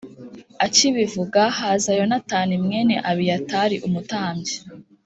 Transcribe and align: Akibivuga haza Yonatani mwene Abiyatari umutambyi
Akibivuga 0.65 1.41
haza 1.57 1.91
Yonatani 1.99 2.53
mwene 2.65 2.95
Abiyatari 3.11 3.75
umutambyi 3.87 4.55